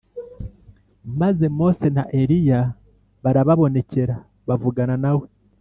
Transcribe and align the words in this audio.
Maze 1.19 1.45
Mose 1.57 1.87
na 1.95 2.03
Eliya 2.19 2.61
barababonekera 3.23 4.15
bavugana 4.47 4.95
na 5.03 5.11
we. 5.17 5.25